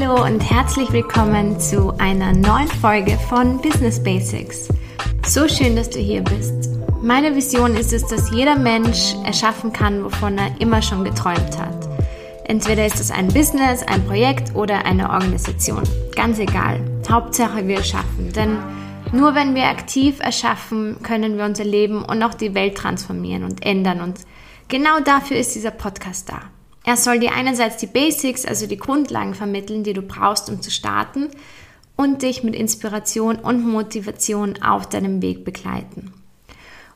[0.00, 4.68] Hallo und herzlich willkommen zu einer neuen Folge von Business Basics.
[5.26, 6.70] So schön, dass du hier bist.
[7.02, 11.86] Meine Vision ist es, dass jeder Mensch erschaffen kann, wovon er immer schon geträumt hat.
[12.44, 15.82] Entweder ist es ein Business, ein Projekt oder eine Organisation.
[16.16, 16.80] Ganz egal.
[17.10, 18.32] Hauptsache wir schaffen.
[18.34, 18.56] Denn
[19.12, 23.66] nur wenn wir aktiv erschaffen, können wir unser Leben und auch die Welt transformieren und
[23.66, 24.00] ändern.
[24.00, 24.20] Und
[24.68, 26.40] genau dafür ist dieser Podcast da.
[26.90, 30.72] Er soll dir einerseits die Basics, also die Grundlagen vermitteln, die du brauchst, um zu
[30.72, 31.28] starten
[31.94, 36.12] und dich mit Inspiration und Motivation auf deinem Weg begleiten.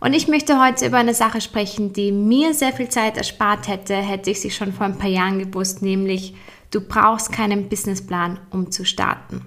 [0.01, 3.95] Und ich möchte heute über eine Sache sprechen, die mir sehr viel Zeit erspart hätte,
[3.95, 6.34] hätte ich sie schon vor ein paar Jahren gewusst, nämlich
[6.73, 9.42] du brauchst keinen Businessplan, um zu starten.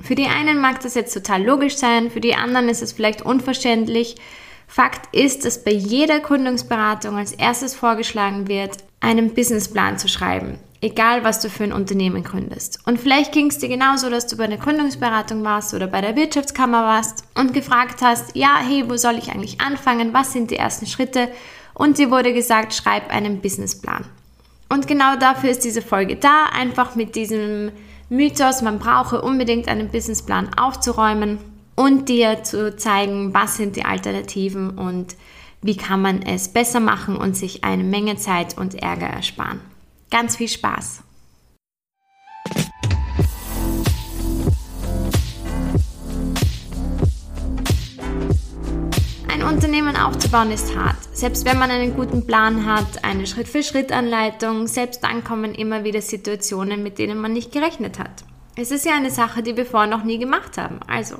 [0.00, 3.20] Für die einen mag das jetzt total logisch sein, für die anderen ist es vielleicht
[3.20, 4.16] unverständlich.
[4.66, 11.24] Fakt ist, dass bei jeder Gründungsberatung als erstes vorgeschlagen wird, einen Businessplan zu schreiben, egal
[11.24, 12.80] was du für ein Unternehmen gründest.
[12.86, 16.16] Und vielleicht ging es dir genauso, dass du bei einer Gründungsberatung warst oder bei der
[16.16, 20.12] Wirtschaftskammer warst und gefragt hast, ja, hey, wo soll ich eigentlich anfangen?
[20.12, 21.28] Was sind die ersten Schritte?
[21.74, 24.04] Und dir wurde gesagt, schreib einen Businessplan.
[24.68, 27.72] Und genau dafür ist diese Folge da, einfach mit diesem
[28.08, 31.38] Mythos, man brauche unbedingt einen Businessplan aufzuräumen
[31.74, 35.16] und dir zu zeigen, was sind die Alternativen und
[35.62, 39.60] wie kann man es besser machen und sich eine Menge Zeit und Ärger ersparen.
[40.10, 41.02] Ganz viel Spaß!
[49.28, 50.96] Ein Unternehmen aufzubauen ist hart.
[51.12, 56.82] Selbst wenn man einen guten Plan hat, eine Schritt-für-Schritt-Anleitung, selbst dann kommen immer wieder Situationen,
[56.82, 58.24] mit denen man nicht gerechnet hat.
[58.56, 60.80] Es ist ja eine Sache, die wir vorher noch nie gemacht haben.
[60.86, 61.16] Also,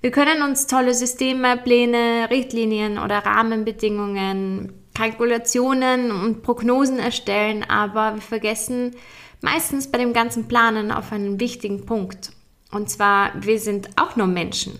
[0.00, 8.22] wir können uns tolle Systeme, Pläne, Richtlinien oder Rahmenbedingungen, Kalkulationen und Prognosen erstellen, aber wir
[8.22, 8.94] vergessen
[9.40, 12.30] meistens bei dem ganzen Planen auf einen wichtigen Punkt.
[12.70, 14.78] Und zwar, wir sind auch nur Menschen.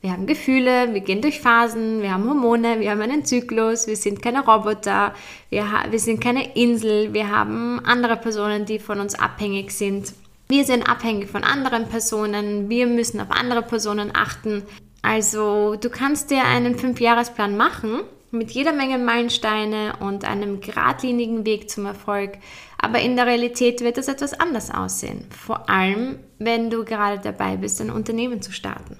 [0.00, 3.96] Wir haben Gefühle, wir gehen durch Phasen, wir haben Hormone, wir haben einen Zyklus, wir
[3.96, 5.14] sind keine Roboter,
[5.48, 10.12] wir, wir sind keine Insel, wir haben andere Personen, die von uns abhängig sind.
[10.52, 14.64] Wir sind abhängig von anderen Personen, wir müssen auf andere Personen achten.
[15.00, 18.02] Also du kannst dir einen Fünfjahresplan machen
[18.32, 22.32] mit jeder Menge Meilensteine und einem geradlinigen Weg zum Erfolg.
[22.76, 25.24] Aber in der Realität wird es etwas anders aussehen.
[25.30, 28.98] Vor allem, wenn du gerade dabei bist, ein Unternehmen zu starten.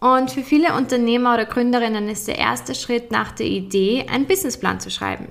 [0.00, 4.78] Und für viele Unternehmer oder Gründerinnen ist der erste Schritt nach der Idee, einen Businessplan
[4.78, 5.26] zu schreiben.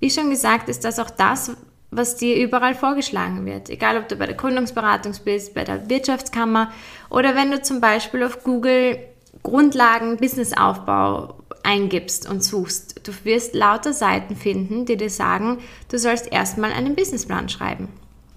[0.00, 1.56] Wie schon gesagt, ist das auch das,
[1.92, 3.68] was dir überall vorgeschlagen wird.
[3.68, 6.72] Egal, ob du bei der Gründungsberatung bist, bei der Wirtschaftskammer
[7.10, 8.98] oder wenn du zum Beispiel auf Google
[9.42, 13.06] Grundlagen Businessaufbau eingibst und suchst.
[13.06, 15.58] Du wirst lauter Seiten finden, die dir sagen,
[15.90, 17.88] du sollst erstmal einen Businessplan schreiben.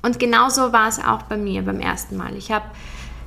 [0.01, 2.35] Und genauso war es auch bei mir beim ersten Mal.
[2.35, 2.65] Ich habe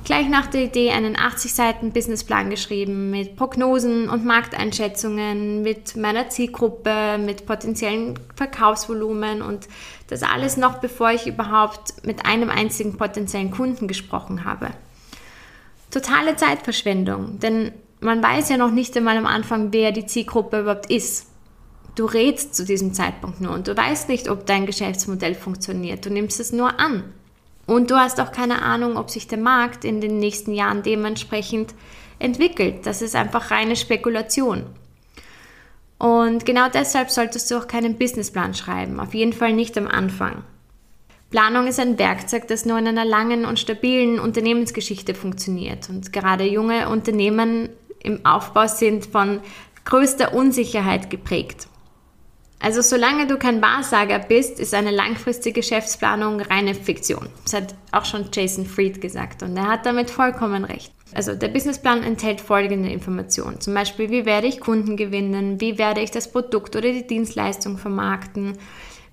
[0.03, 6.29] gleich nach der Idee einen 80 Seiten Businessplan geschrieben mit Prognosen und Markteinschätzungen, mit meiner
[6.29, 9.67] Zielgruppe, mit potenziellen Verkaufsvolumen und
[10.07, 14.71] das alles noch bevor ich überhaupt mit einem einzigen potenziellen Kunden gesprochen habe.
[15.91, 20.89] Totale Zeitverschwendung, denn man weiß ja noch nicht einmal am Anfang, wer die Zielgruppe überhaupt
[20.89, 21.27] ist.
[21.95, 26.05] Du rätst zu diesem Zeitpunkt nur und du weißt nicht, ob dein Geschäftsmodell funktioniert.
[26.05, 27.03] Du nimmst es nur an.
[27.69, 31.75] Und du hast auch keine Ahnung, ob sich der Markt in den nächsten Jahren dementsprechend
[32.17, 32.87] entwickelt.
[32.87, 34.65] Das ist einfach reine Spekulation.
[35.99, 40.43] Und genau deshalb solltest du auch keinen Businessplan schreiben, auf jeden Fall nicht am Anfang.
[41.29, 45.89] Planung ist ein Werkzeug, das nur in einer langen und stabilen Unternehmensgeschichte funktioniert.
[45.89, 47.69] Und gerade junge Unternehmen
[48.01, 49.41] im Aufbau sind von
[49.85, 51.67] größter Unsicherheit geprägt.
[52.61, 57.29] Also solange du kein Wahrsager bist, ist eine langfristige Geschäftsplanung reine Fiktion.
[57.45, 60.91] Das hat auch schon Jason Fried gesagt und er hat damit vollkommen recht.
[61.13, 63.61] Also der Businessplan enthält folgende Informationen.
[63.61, 65.59] Zum Beispiel, wie werde ich Kunden gewinnen?
[65.61, 68.57] Wie werde ich das Produkt oder die Dienstleistung vermarkten?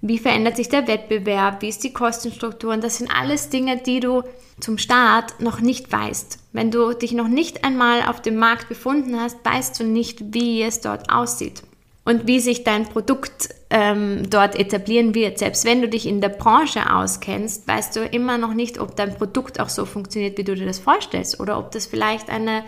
[0.02, 1.62] Wie verändert sich der Wettbewerb?
[1.62, 2.74] Wie ist die Kostenstruktur?
[2.74, 4.24] Und das sind alles Dinge, die du
[4.60, 6.38] zum Start noch nicht weißt.
[6.52, 10.62] Wenn du dich noch nicht einmal auf dem Markt befunden hast, weißt du nicht, wie
[10.62, 11.62] es dort aussieht
[12.06, 15.38] und wie sich dein Produkt ähm, dort etablieren wird.
[15.38, 19.14] Selbst wenn du dich in der Branche auskennst, weißt du immer noch nicht, ob dein
[19.14, 22.62] Produkt auch so funktioniert, wie du dir das vorstellst oder ob das vielleicht eine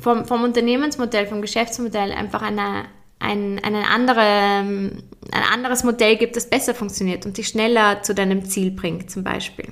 [0.00, 2.86] vom, vom Unternehmensmodell, vom Geschäftsmodell einfach eine,
[3.18, 5.04] ein, eine andere, ein
[5.52, 9.66] anderes Modell gibt, das besser funktioniert und dich schneller zu deinem Ziel bringt, zum Beispiel.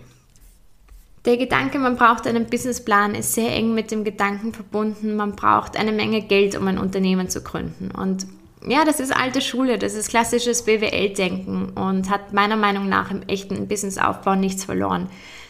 [1.24, 5.76] Der Gedanke, man braucht einen Businessplan, ist sehr eng mit dem Gedanken verbunden, man braucht
[5.76, 7.90] eine Menge Geld, um ein Unternehmen zu gründen.
[7.90, 8.26] Und
[8.66, 13.22] ja, das ist alte Schule, das ist klassisches BWL-Denken und hat meiner Meinung nach im
[13.22, 15.08] echten Businessaufbau nichts verloren.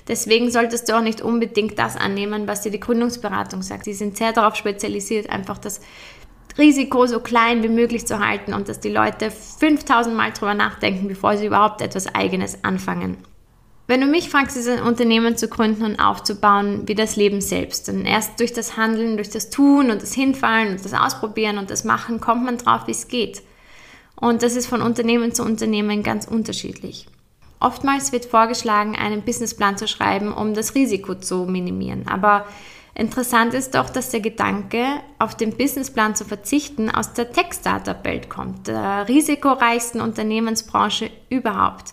[0.08, 3.84] Deswegen solltest du auch nicht unbedingt das annehmen, was dir die Gründungsberatung sagt.
[3.84, 5.80] Sie sind sehr darauf spezialisiert, einfach das
[6.58, 11.08] Risiko so klein wie möglich zu halten und dass die Leute 5000 Mal drüber nachdenken,
[11.08, 13.18] bevor sie überhaupt etwas Eigenes anfangen.
[13.92, 17.88] Wenn du mich fragst, ist ein Unternehmen zu gründen und aufzubauen wie das Leben selbst.
[17.88, 21.68] Denn erst durch das Handeln, durch das Tun und das Hinfallen und das Ausprobieren und
[21.68, 23.42] das Machen kommt man drauf, wie es geht.
[24.16, 27.06] Und das ist von Unternehmen zu Unternehmen ganz unterschiedlich.
[27.60, 32.08] Oftmals wird vorgeschlagen, einen Businessplan zu schreiben, um das Risiko zu minimieren.
[32.08, 32.46] Aber
[32.94, 34.86] interessant ist doch, dass der Gedanke,
[35.18, 41.92] auf den Businessplan zu verzichten, aus der Tech-Startup-Welt kommt, der risikoreichsten Unternehmensbranche überhaupt.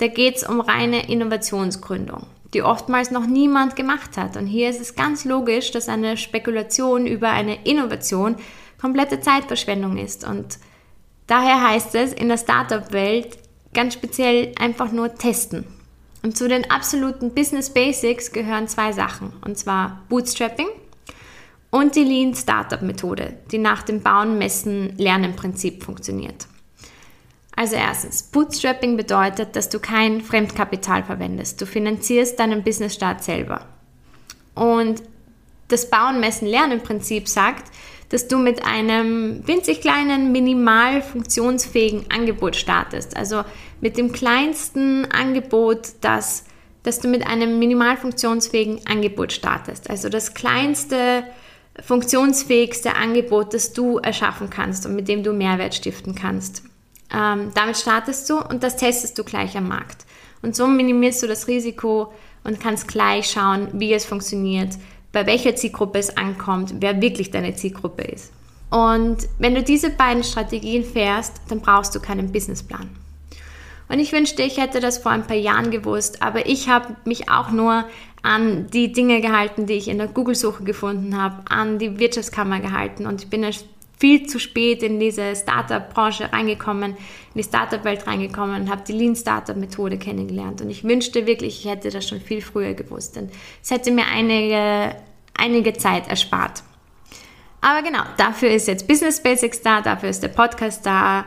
[0.00, 4.34] Da geht es um reine Innovationsgründung, die oftmals noch niemand gemacht hat.
[4.38, 8.36] Und hier ist es ganz logisch, dass eine Spekulation über eine Innovation
[8.80, 10.26] komplette Zeitverschwendung ist.
[10.26, 10.58] Und
[11.26, 13.36] daher heißt es in der Startup-Welt
[13.74, 15.66] ganz speziell einfach nur testen.
[16.22, 20.68] Und zu den absoluten Business Basics gehören zwei Sachen, und zwar Bootstrapping
[21.68, 26.46] und die Lean Startup Methode, die nach dem Bauen, Messen, Lernen Prinzip funktioniert.
[27.60, 31.60] Also erstens, Bootstrapping bedeutet, dass du kein Fremdkapital verwendest.
[31.60, 33.66] Du finanzierst deinen Businessstart selber.
[34.54, 35.02] Und
[35.68, 37.70] das Bauen, Messen, Lernen Prinzip sagt,
[38.08, 43.14] dass du mit einem winzig kleinen, minimal funktionsfähigen Angebot startest.
[43.14, 43.44] Also
[43.82, 46.46] mit dem kleinsten Angebot, das,
[46.82, 49.90] dass du mit einem minimal funktionsfähigen Angebot startest.
[49.90, 51.24] Also das kleinste,
[51.78, 56.62] funktionsfähigste Angebot, das du erschaffen kannst und mit dem du Mehrwert stiften kannst.
[57.14, 60.06] Ähm, damit startest du und das testest du gleich am Markt.
[60.42, 62.12] Und so minimierst du das Risiko
[62.44, 64.76] und kannst gleich schauen, wie es funktioniert,
[65.12, 68.32] bei welcher Zielgruppe es ankommt, wer wirklich deine Zielgruppe ist.
[68.70, 72.88] Und wenn du diese beiden Strategien fährst, dann brauchst du keinen Businessplan.
[73.88, 77.28] Und ich wünschte, ich hätte das vor ein paar Jahren gewusst, aber ich habe mich
[77.28, 77.84] auch nur
[78.22, 83.06] an die Dinge gehalten, die ich in der Google-Suche gefunden habe, an die Wirtschaftskammer gehalten
[83.06, 83.42] und ich bin
[84.00, 86.96] viel zu spät in diese Startup-Branche reingekommen, in
[87.36, 90.62] die Startup-Welt reingekommen und habe die Lean Startup-Methode kennengelernt.
[90.62, 93.30] Und ich wünschte wirklich, ich hätte das schon viel früher gewusst, denn
[93.62, 94.96] es hätte mir einige,
[95.36, 96.62] einige Zeit erspart.
[97.60, 101.26] Aber genau, dafür ist jetzt Business Basics da, dafür ist der Podcast da,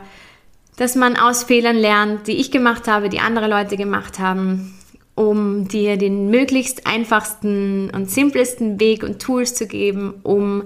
[0.76, 4.76] dass man aus Fehlern lernt, die ich gemacht habe, die andere Leute gemacht haben,
[5.14, 10.64] um dir den möglichst einfachsten und simplesten Weg und Tools zu geben, um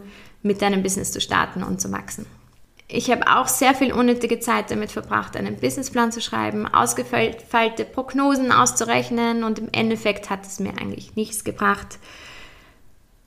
[0.48, 2.26] mit deinem Business zu starten und zu wachsen.
[2.90, 8.50] Ich habe auch sehr viel unnötige Zeit damit verbracht, einen Businessplan zu schreiben, ausgefeilte Prognosen
[8.50, 11.98] auszurechnen und im Endeffekt hat es mir eigentlich nichts gebracht,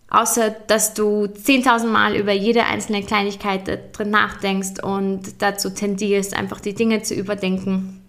[0.10, 6.60] außer dass du 10.000 Mal über jede einzelne Kleinigkeit drin nachdenkst und dazu tendierst, einfach
[6.60, 8.04] die Dinge zu überdenken,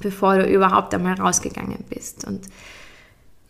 [0.00, 2.26] bevor du überhaupt einmal rausgegangen bist.
[2.26, 2.42] Und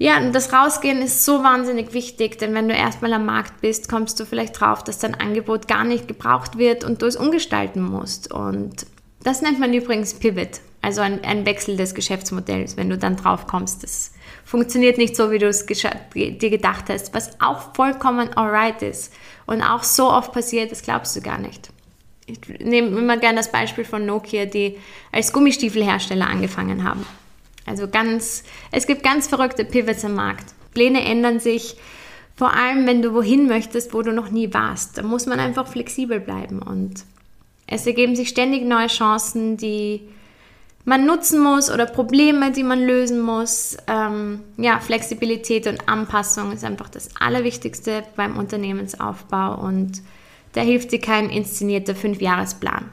[0.02, 3.91] ja, und das Rausgehen ist so wahnsinnig wichtig, denn wenn du erstmal am Markt bist,
[3.91, 7.82] kommst du vielleicht drauf, dass dein Angebot gar nicht gebraucht wird und du es umgestalten
[7.82, 8.32] musst.
[8.32, 8.87] Und
[9.23, 13.47] das nennt man übrigens Pivot, also ein, ein Wechsel des Geschäftsmodells, wenn du dann drauf
[13.47, 13.82] kommst.
[13.82, 19.12] Das funktioniert nicht so, wie du es dir gedacht hast, was auch vollkommen alright ist
[19.44, 21.69] und auch so oft passiert, das glaubst du gar nicht.
[22.25, 24.79] Ich nehme immer gerne das Beispiel von Nokia, die
[25.12, 27.05] als Gummistiefelhersteller angefangen haben.
[27.70, 30.55] Also ganz, es gibt ganz verrückte Pivots am Markt.
[30.74, 31.77] Pläne ändern sich,
[32.34, 34.98] vor allem wenn du wohin möchtest, wo du noch nie warst.
[34.98, 37.05] Da muss man einfach flexibel bleiben und
[37.69, 40.03] es ergeben sich ständig neue Chancen, die
[40.84, 43.77] man nutzen muss oder Probleme, die man lösen muss.
[43.86, 50.03] Ähm, ja, Flexibilität und Anpassung ist einfach das Allerwichtigste beim Unternehmensaufbau und
[50.55, 52.86] da hilft dir kein inszenierter Fünfjahresplan.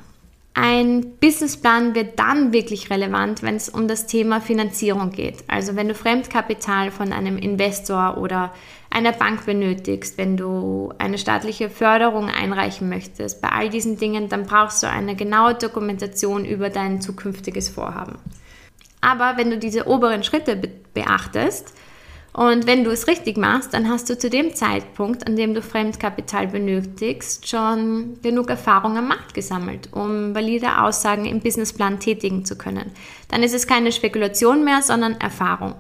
[0.60, 5.44] Ein Businessplan wird dann wirklich relevant, wenn es um das Thema Finanzierung geht.
[5.46, 8.52] Also wenn du Fremdkapital von einem Investor oder
[8.90, 14.48] einer Bank benötigst, wenn du eine staatliche Förderung einreichen möchtest, bei all diesen Dingen, dann
[14.48, 18.18] brauchst du eine genaue Dokumentation über dein zukünftiges Vorhaben.
[19.00, 20.60] Aber wenn du diese oberen Schritte
[20.96, 21.72] beachtest,
[22.34, 25.62] und wenn du es richtig machst, dann hast du zu dem Zeitpunkt, an dem du
[25.62, 32.56] Fremdkapital benötigst, schon genug Erfahrung am Markt gesammelt, um valide Aussagen im Businessplan tätigen zu
[32.56, 32.92] können.
[33.30, 35.74] Dann ist es keine Spekulation mehr, sondern Erfahrung.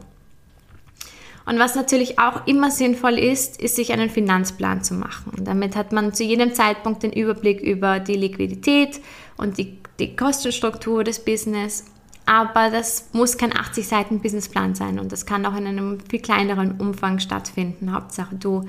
[1.46, 5.32] Und was natürlich auch immer sinnvoll ist, ist sich einen Finanzplan zu machen.
[5.46, 9.00] Damit hat man zu jedem Zeitpunkt den Überblick über die Liquidität
[9.38, 11.86] und die, die Kostenstruktur des Business
[12.28, 16.22] aber das muss kein 80 Seiten Businessplan sein und das kann auch in einem viel
[16.22, 17.94] kleineren Umfang stattfinden.
[17.94, 18.68] Hauptsache, du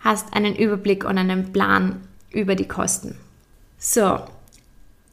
[0.00, 3.16] hast einen Überblick und einen Plan über die Kosten.
[3.78, 4.20] So,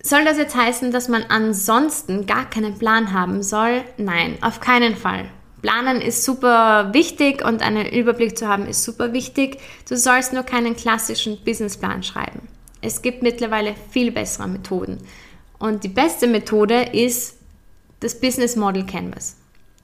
[0.02, 3.82] Soll das jetzt heißen, dass man ansonsten gar keinen Plan haben soll?
[3.98, 5.26] Nein, auf keinen Fall.
[5.62, 9.60] Planen ist super wichtig und einen Überblick zu haben ist super wichtig.
[9.90, 12.48] Du sollst nur keinen klassischen Businessplan schreiben.
[12.82, 15.00] Es gibt mittlerweile viel bessere Methoden.
[15.58, 17.39] Und die beste Methode ist
[18.00, 19.36] das Business Model Canvas.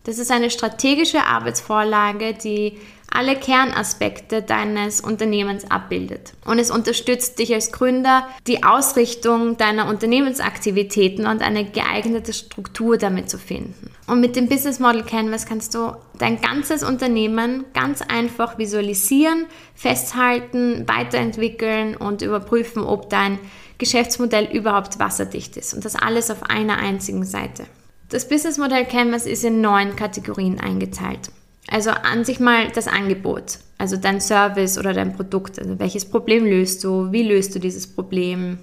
[0.05, 2.77] Das ist eine strategische Arbeitsvorlage, die
[3.11, 6.33] alle Kernaspekte deines Unternehmens abbildet.
[6.45, 13.29] Und es unterstützt dich als Gründer, die Ausrichtung deiner Unternehmensaktivitäten und eine geeignete Struktur damit
[13.29, 13.89] zu finden.
[14.05, 20.87] Und mit dem Business Model Canvas kannst du dein ganzes Unternehmen ganz einfach visualisieren, festhalten,
[20.87, 23.39] weiterentwickeln und überprüfen, ob dein
[23.77, 25.73] Geschäftsmodell überhaupt wasserdicht ist.
[25.73, 27.65] Und das alles auf einer einzigen Seite.
[28.09, 31.31] Das Business Modell Canvas ist in neun Kategorien eingeteilt.
[31.67, 35.57] Also an sich mal das Angebot, also dein Service oder dein Produkt.
[35.57, 37.11] Also welches Problem löst du?
[37.11, 38.59] Wie löst du dieses Problem?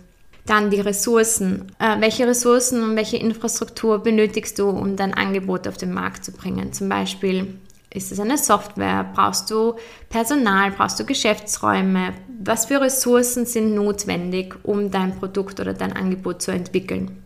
[0.47, 1.73] Dann die Ressourcen.
[1.81, 6.31] Äh, welche Ressourcen und welche Infrastruktur benötigst du, um dein Angebot auf den Markt zu
[6.31, 6.73] bringen?
[6.73, 7.59] Zum Beispiel
[7.91, 9.11] ist es eine Software?
[9.13, 9.75] Brauchst du
[10.09, 10.71] Personal?
[10.71, 12.13] Brauchst du Geschäftsräume?
[12.43, 17.22] Was für Ressourcen sind notwendig, um dein Produkt oder dein Angebot zu entwickeln?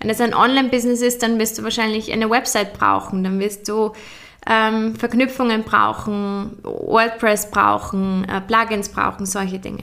[0.00, 3.92] Wenn es ein Online-Business ist, dann wirst du wahrscheinlich eine Website brauchen, dann wirst du
[4.48, 9.82] ähm, Verknüpfungen brauchen, WordPress brauchen, äh, Plugins brauchen, solche Dinge.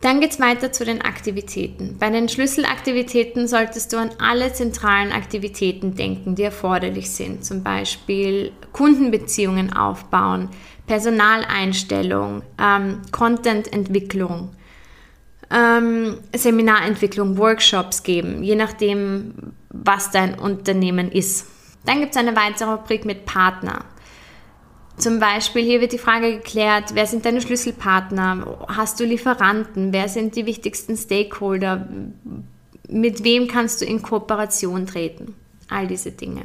[0.00, 1.96] Dann geht es weiter zu den Aktivitäten.
[2.00, 7.44] Bei den Schlüsselaktivitäten solltest du an alle zentralen Aktivitäten denken, die erforderlich sind.
[7.44, 10.48] Zum Beispiel Kundenbeziehungen aufbauen,
[10.88, 14.50] Personaleinstellung, ähm, Contententwicklung
[15.52, 19.34] ähm, Seminarentwicklung, Workshops geben, je nachdem,
[19.68, 21.46] was dein Unternehmen ist.
[21.84, 23.84] Dann gibt es eine weitere Rubrik mit Partner.
[24.96, 28.66] Zum Beispiel hier wird die Frage geklärt, wer sind deine Schlüsselpartner?
[28.68, 29.92] Hast du Lieferanten?
[29.92, 31.88] Wer sind die wichtigsten Stakeholder?
[32.88, 35.34] Mit wem kannst du in Kooperation treten?
[35.68, 36.42] All diese Dinge.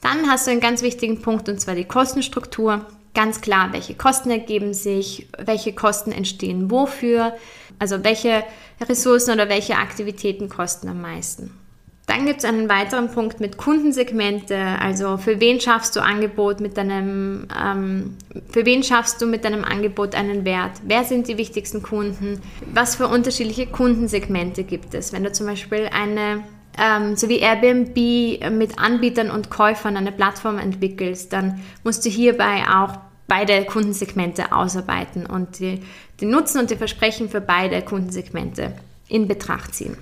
[0.00, 4.30] Dann hast du einen ganz wichtigen Punkt und zwar die Kostenstruktur ganz klar, welche Kosten
[4.30, 7.34] ergeben sich, welche Kosten entstehen wofür,
[7.78, 8.44] also welche
[8.80, 11.58] Ressourcen oder welche Aktivitäten kosten am meisten.
[12.06, 16.76] Dann gibt es einen weiteren Punkt mit Kundensegmente, also für wen schaffst du Angebot mit
[16.76, 18.16] deinem, ähm,
[18.50, 20.72] für wen schaffst du mit deinem Angebot einen Wert?
[20.84, 22.40] Wer sind die wichtigsten Kunden?
[22.74, 25.12] Was für unterschiedliche Kundensegmente gibt es?
[25.12, 26.42] Wenn du zum Beispiel eine
[26.78, 32.64] ähm, so wie Airbnb mit Anbietern und Käufern eine Plattform entwickelst, dann musst du hierbei
[32.68, 32.98] auch
[33.28, 35.82] beide Kundensegmente ausarbeiten und die,
[36.20, 38.74] den Nutzen und die Versprechen für beide Kundensegmente
[39.08, 39.96] in Betracht ziehen.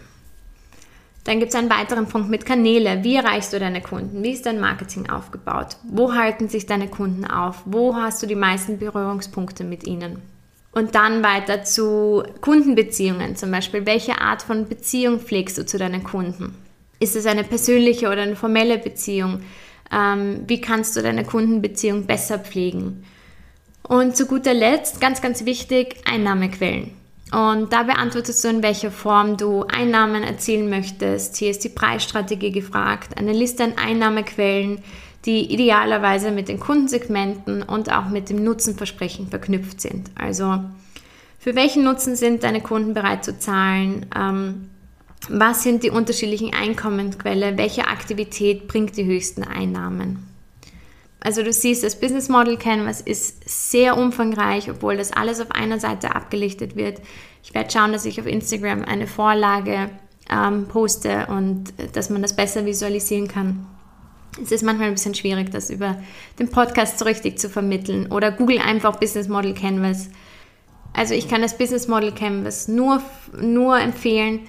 [1.25, 3.05] Dann gibt es einen weiteren Punkt mit Kanäle.
[3.05, 4.23] Wie erreichst du deine Kunden?
[4.23, 5.77] Wie ist dein Marketing aufgebaut?
[5.85, 7.62] Wo halten sich deine Kunden auf?
[7.67, 10.23] Wo hast du die meisten Berührungspunkte mit ihnen?
[10.73, 16.05] Und dann weiter zu Kundenbeziehungen, zum Beispiel, welche Art von Beziehung pflegst du zu deinen
[16.05, 16.55] Kunden?
[17.00, 19.41] Ist es eine persönliche oder eine formelle Beziehung?
[19.93, 23.05] Ähm, wie kannst du deine Kundenbeziehung besser pflegen?
[23.83, 26.93] Und zu guter Letzt, ganz, ganz wichtig, Einnahmequellen.
[27.33, 31.37] Und da beantwortest du, in welcher Form du Einnahmen erzielen möchtest.
[31.37, 34.83] Hier ist die Preisstrategie gefragt, eine Liste an Einnahmequellen,
[35.27, 40.11] die idealerweise mit den Kundensegmenten und auch mit dem Nutzenversprechen verknüpft sind.
[40.15, 40.65] Also
[41.39, 44.07] für welchen Nutzen sind deine Kunden bereit zu zahlen?
[44.17, 44.71] Ähm,
[45.29, 47.59] was sind die unterschiedlichen Einkommensquellen?
[47.59, 50.27] Welche Aktivität bringt die höchsten Einnahmen?
[51.21, 55.79] Also du siehst, das Business Model Canvas ist sehr umfangreich, obwohl das alles auf einer
[55.79, 57.03] Seite abgelichtet wird.
[57.43, 59.91] Ich werde schauen, dass ich auf Instagram eine Vorlage
[60.31, 63.67] ähm, poste und äh, dass man das besser visualisieren kann.
[64.43, 66.01] Es ist manchmal ein bisschen schwierig, das über
[66.39, 68.11] den Podcast so richtig zu vermitteln.
[68.13, 70.09] Oder google einfach Business Model Canvas.
[70.93, 73.03] Also ich kann das Business Model Canvas nur,
[73.41, 74.41] nur empfehlen.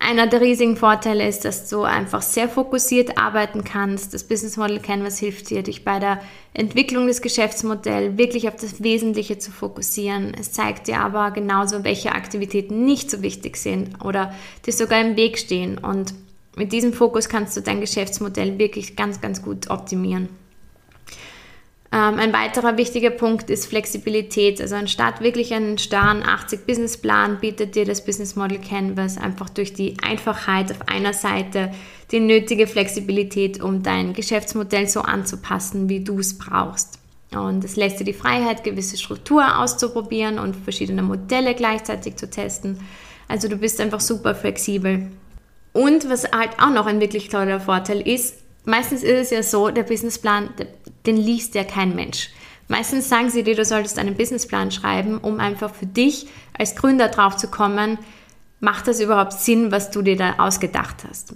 [0.00, 4.14] Einer der riesigen Vorteile ist, dass du einfach sehr fokussiert arbeiten kannst.
[4.14, 6.20] Das Business Model Canvas hilft dir, dich bei der
[6.54, 10.34] Entwicklung des Geschäftsmodells wirklich auf das Wesentliche zu fokussieren.
[10.38, 14.32] Es zeigt dir aber genauso, welche Aktivitäten nicht so wichtig sind oder
[14.64, 15.78] dir sogar im Weg stehen.
[15.78, 16.14] Und
[16.58, 20.28] mit diesem Fokus kannst du dein Geschäftsmodell wirklich ganz, ganz gut optimieren.
[21.90, 24.60] Ähm, ein weiterer wichtiger Punkt ist Flexibilität.
[24.60, 29.96] Also anstatt wirklich einen starren 80-Business-Plan bietet dir das Business Model Canvas einfach durch die
[30.02, 31.72] Einfachheit auf einer Seite
[32.10, 36.98] die nötige Flexibilität, um dein Geschäftsmodell so anzupassen, wie du es brauchst.
[37.34, 42.80] Und es lässt dir die Freiheit, gewisse Struktur auszuprobieren und verschiedene Modelle gleichzeitig zu testen.
[43.28, 45.08] Also du bist einfach super flexibel.
[45.78, 49.70] Und was halt auch noch ein wirklich toller Vorteil ist, meistens ist es ja so,
[49.70, 50.50] der Businessplan,
[51.06, 52.30] den liest ja kein Mensch.
[52.66, 56.26] Meistens sagen sie dir, du solltest einen Businessplan schreiben, um einfach für dich
[56.58, 57.96] als Gründer drauf zu kommen,
[58.58, 61.32] macht das überhaupt Sinn, was du dir da ausgedacht hast.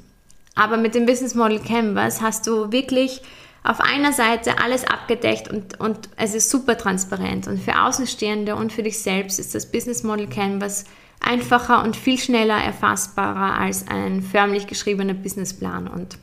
[0.56, 3.22] Aber mit dem Business Model Canvas hast du wirklich
[3.62, 7.46] auf einer Seite alles abgedeckt und, und es ist super transparent.
[7.46, 10.84] Und für Außenstehende und für dich selbst ist das Business Model Canvas
[11.20, 15.88] einfacher und viel schneller erfassbarer als ein förmlich geschriebener Businessplan.
[15.88, 16.18] Und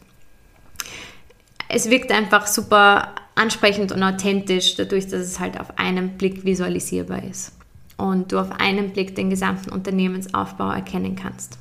[1.69, 7.24] es wirkt einfach super ansprechend und authentisch, dadurch, dass es halt auf einen Blick visualisierbar
[7.24, 7.53] ist
[7.98, 11.58] und du auf einen Blick den gesamten Unternehmensaufbau erkennen kannst.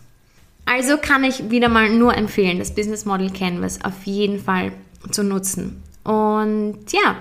[0.67, 4.73] Also kann ich wieder mal nur empfehlen, das Business Model Canvas auf jeden Fall
[5.11, 5.83] zu nutzen.
[6.05, 7.17] Und ja,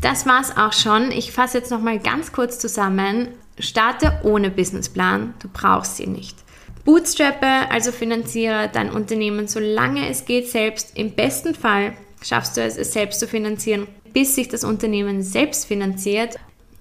[0.00, 1.10] das war's auch schon.
[1.12, 3.28] Ich fasse jetzt noch mal ganz kurz zusammen.
[3.58, 6.36] Starte ohne Businessplan, du brauchst sie nicht.
[6.84, 10.96] Bootstrappe, also finanziere dein Unternehmen solange es geht selbst.
[10.96, 11.92] Im besten Fall
[12.22, 16.36] schaffst du es, es selbst zu finanzieren, bis sich das Unternehmen selbst finanziert.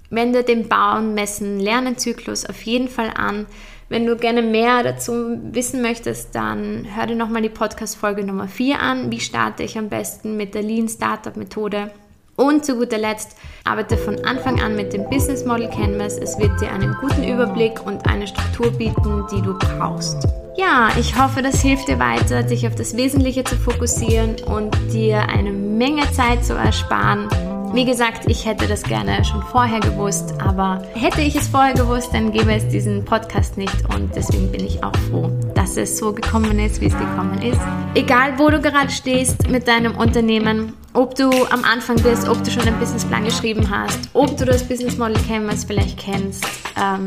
[0.10, 3.46] Wende den Bauen, Messen, Lernenzyklus auf jeden Fall an.
[3.90, 8.80] Wenn du gerne mehr dazu wissen möchtest, dann hör dir nochmal die Podcast-Folge Nummer 4
[8.80, 9.12] an.
[9.12, 11.92] Wie starte ich am besten mit der Lean Startup Methode?
[12.40, 16.18] Und zu guter Letzt, arbeite von Anfang an mit dem Business Model Canvas.
[16.18, 20.26] Es wird dir einen guten Überblick und eine Struktur bieten, die du brauchst.
[20.56, 25.20] Ja, ich hoffe, das hilft dir weiter, dich auf das Wesentliche zu fokussieren und dir
[25.28, 27.28] eine Menge Zeit zu ersparen
[27.72, 32.10] wie gesagt, ich hätte das gerne schon vorher gewusst, aber hätte ich es vorher gewusst,
[32.14, 36.12] dann gäbe es diesen Podcast nicht und deswegen bin ich auch froh, dass es so
[36.12, 37.62] gekommen ist, wie es gekommen ist.
[37.94, 42.52] Egal, wo du gerade stehst mit deinem Unternehmen, ob du am Anfang bist, ob du
[42.52, 47.06] schon einen Businessplan geschrieben hast, ob du das Business Model Canvas vielleicht kennst, ähm,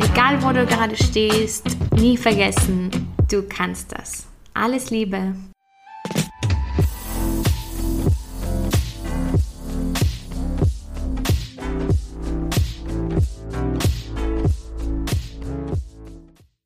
[0.00, 2.90] egal wo du gerade stehst, nie vergessen,
[3.30, 4.26] du kannst das.
[4.52, 5.34] Alles Liebe.